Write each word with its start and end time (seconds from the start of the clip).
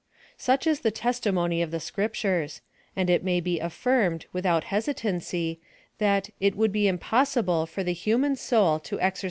Such 0.39 0.65
is 0.65 0.79
the 0.79 0.89
testimony 0.89 1.61
of 1.61 1.69
the 1.69 1.79
Scriptures; 1.79 2.61
and 2.95 3.07
it 3.07 3.23
may 3.23 3.39
be 3.39 3.59
afllrmcd, 3.59 4.25
without 4.33 4.63
hesitancy, 4.63 5.59
that 5.99 6.31
it 6.39 6.55
would 6.55 6.71
be 6.71 6.87
impossible 6.87 7.67
for 7.67 7.83
the 7.83 7.93
human 7.93 8.35
soul 8.35 8.79
to 8.79 8.97
excrc. 8.97 9.19